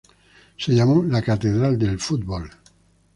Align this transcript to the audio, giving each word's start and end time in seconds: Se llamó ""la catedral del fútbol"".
Se 0.57 0.73
llamó 0.73 1.03
""la 1.03 1.21
catedral 1.21 1.77
del 1.77 1.99
fútbol"". 1.99 2.49